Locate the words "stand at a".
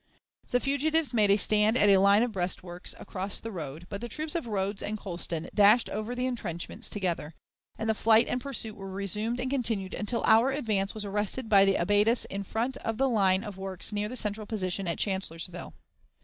1.37-1.99